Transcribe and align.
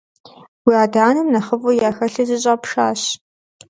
Уи 0.65 0.75
адэ-анэм 0.83 1.27
нэхъыфӀу 1.33 1.77
яхэлъыр 1.87 2.27
зыщӀэпшащ. 2.29 3.01